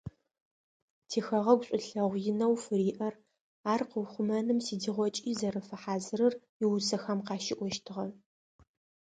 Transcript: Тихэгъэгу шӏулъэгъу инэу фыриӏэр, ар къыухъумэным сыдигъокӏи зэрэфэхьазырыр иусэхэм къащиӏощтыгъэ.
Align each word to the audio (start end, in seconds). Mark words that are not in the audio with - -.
Тихэгъэгу 1.09 1.65
шӏулъэгъу 1.67 2.21
инэу 2.29 2.55
фыриӏэр, 2.63 3.15
ар 3.71 3.81
къыухъумэным 3.89 4.59
сыдигъокӏи 4.65 5.31
зэрэфэхьазырыр 5.39 6.33
иусэхэм 6.63 7.19
къащиӏощтыгъэ. 7.27 8.05